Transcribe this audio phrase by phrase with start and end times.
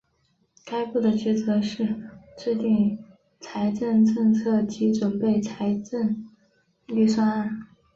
[0.65, 1.85] 该部的职责是
[2.35, 2.97] 制定
[3.39, 6.27] 财政政策及准备财政
[6.87, 7.67] 预算案。